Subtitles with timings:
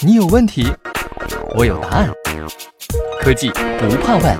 [0.00, 0.66] 你有问题，
[1.54, 2.10] 我有答案。
[3.20, 4.38] 科技不怕问。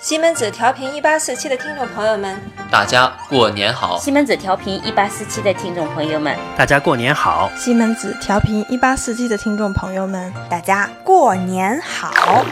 [0.00, 3.98] 西门子调频一八四七的听众朋友们，大家过年好！
[3.98, 7.50] 西门子调频一八四七的听众朋友们，大家过年好！
[7.56, 12.44] 西门子调频一八四七的听众朋友们，大家过年好！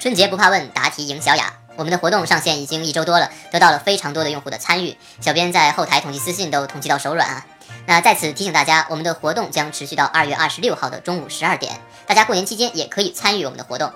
[0.00, 1.52] 春节不怕问，答题赢小雅。
[1.76, 7.46] 我们的活动上线已经一周多了，得到了非常多的用户的参与，小编在后台统计私信都统计到手软啊。
[7.86, 13.90] 那在此提醒大家，我们的活动将持续到二月二十六号的中午十二点，大家过年期间也可以参与我们的活动。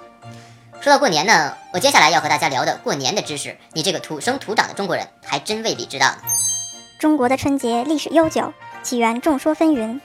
[0.81, 6.13] 说到过年呢，我接下来要和大家聊的过年的知识，你这个土生土长的中国人还真未必知道。
[7.01, 10.01] 中国的春节历史悠久，起源众说纷纭。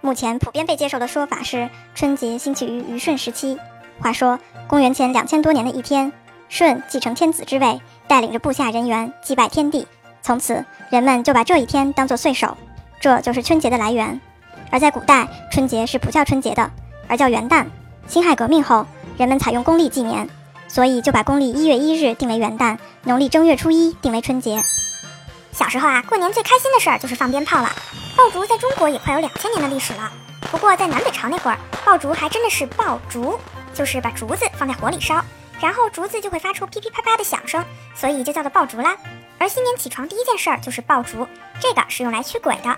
[0.00, 3.58] 目前普遍被接受的说法是，春节兴起于虞舜时期。
[4.00, 6.12] 话说，公元前两千多年的一天。
[6.50, 9.86] 舜继承天子之位，带领着部下人员祭拜天地，
[10.20, 12.56] 从此人们就把这一天当作岁首，
[13.00, 14.20] 这就是春节的来源。
[14.68, 16.68] 而在古代，春节是不叫春节的，
[17.06, 17.64] 而叫元旦。
[18.08, 18.84] 辛亥革命后，
[19.16, 20.28] 人们采用公历纪年，
[20.66, 24.60] 所以就把公历一月一日定为元旦，农历正月初一定为春节。
[25.52, 27.70] 小时候啊，过年最开心的事儿就是放鞭炮了。
[28.16, 30.10] 爆竹在中国也快有两千年的历史了，
[30.50, 33.38] 不过在南北朝那会儿，爆竹还真的是爆竹，
[33.72, 35.24] 就是把竹子放在火里烧。
[35.60, 38.96] 然后竹子就会发出噼噼啪啪的响声，所以就叫做爆竹啦。
[39.38, 41.26] 而新年起床第一件事儿就是爆竹，
[41.60, 42.76] 这个是用来驱鬼的。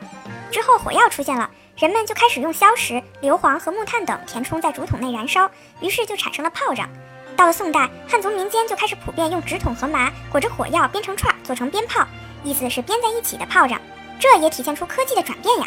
[0.51, 6.89] 之后火药出现了，人们就开始用硝石、硫磺和木炭等填充在竹筒内燃烧，于是就产生了炮仗。
[7.37, 12.07] 到了宋代，汉族民间就开始普遍用纸筒和麻裹着火药编成串做成鞭炮，
[12.45, 13.81] 意思是编在一起的炮仗。
[14.21, 15.67] 这也体现出科技的转变呀。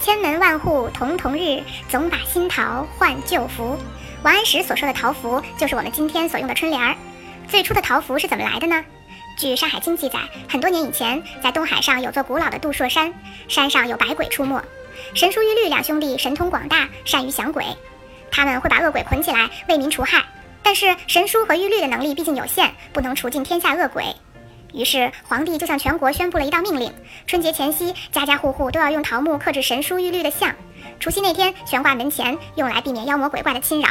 [0.00, 3.78] 千门万户曈曈日，总把新桃换旧符。
[4.22, 6.94] 王安石所说的桃符，就是我们今天所用的春联儿。
[7.48, 8.84] 最初的桃符是怎么来的呢？
[9.38, 13.14] 据《山海经》记载，很多年以前，在东海上有座古老的杜朔山，
[13.48, 14.62] 山上有百鬼出没。
[15.14, 17.64] 神书玉律两兄弟神通广大，善于降鬼，
[18.30, 20.22] 他们会把恶鬼捆起来为民除害。
[20.62, 24.04] 但是神书和玉律的能力毕竟有限，不能除尽天下恶鬼。
[24.72, 26.92] 于是皇帝就向全国宣布了一道命令：
[27.26, 30.54] 春节前夕，家家户户都要用桃木刻制神书玉律的像，
[30.98, 33.88] 除夕那天悬挂门前，用来避免妖魔鬼怪的侵扰。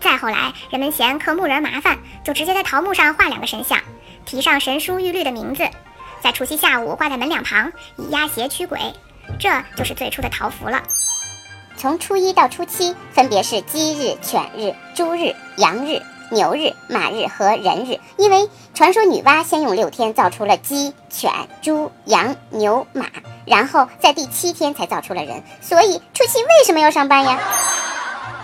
[0.00, 3.78] 再后来，人们嫌刻木人麻烦，就直接在桃木上画两个神像，
[4.24, 5.68] 题上神书玉律的名字，
[6.20, 8.78] 在除夕下午挂在门两旁，以压邪驱鬼。
[9.38, 10.82] 这就是最初的桃符了。
[11.76, 18.00] 从初一到初七，分别是鸡日、犬日、猪日、羊日、牛日、马日和人日。
[18.16, 23.06] 因为传说女娲先用六天造出了鸡、犬、猪、羊、牛、马，
[23.46, 27.38] 然后在第七天才造出了人，所以初七为什么要上班呀？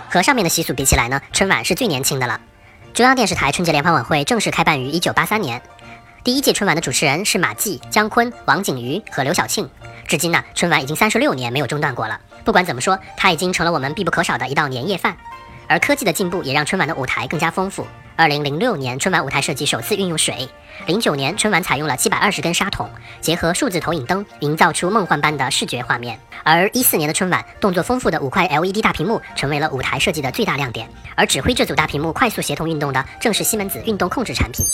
[0.09, 2.39] 和上面的习俗比起来呢，春晚是最年轻的了。
[2.93, 5.61] 中央电视台春节联欢晚会正式开办于1983年，
[6.23, 9.69] 第一届春晚的主持人是马季、姜昆、王景瑜和刘晓庆。
[10.07, 12.19] 至今呢，春晚已经三十六年没有中断过了。
[12.43, 15.15] 不管怎么说，它已经成了我们必不可少的一道年夜饭。
[15.69, 17.85] 而科技的进步也让春晚的舞台更加丰富。
[18.15, 20.35] 二零零六年，春晚舞台设计首次运用水；
[20.87, 22.89] 零九年，春晚采用了七百二十根沙筒，
[23.21, 26.19] 结合数字投影灯，营造出梦幻般的视觉画面。
[26.43, 30.89] 而一四年的春晚，动作丰富的五块 LED 大屏幕成为了舞台设计的最大亮点。
[31.15, 34.65] 而指挥这组大屏幕快速协同运动的，正是西门子运动控制产品。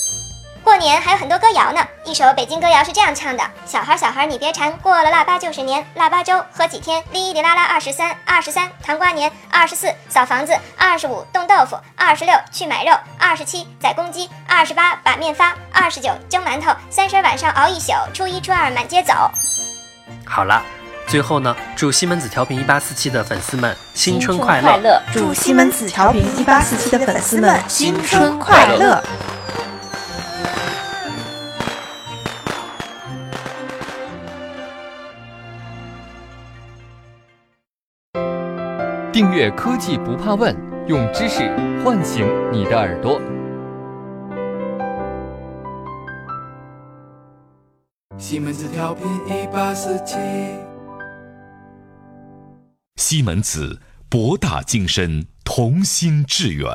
[0.65, 19.13] 过年还有很多歌谣呢，一首北京歌谣是这样唱的：小孩小孩你别馋，过了腊八就是年，腊八粥喝几天，哩哩啦啦二十三，二十三糖瓜年，二十四扫房子，二十五冻豆腐，二十六去买肉，二十七宰公鸡，二十八把面发，二十九蒸馒头，三十晚上熬一宿，初一初二满街走。
[20.25, 20.63] 好了，
[21.05, 24.99] 最后呢，祝西门子调频一八四七的粉丝们新春快乐！
[25.13, 29.03] 祝西门子调频一八四七的粉丝们新春快乐！
[39.15, 40.53] 订阅科技不怕问，
[40.89, 41.49] 用知识
[41.85, 43.17] 唤醒你的耳朵。
[48.17, 50.17] 西门子调频一八四七，
[52.97, 53.79] 西门子
[54.09, 56.67] 博大精深，同心致远。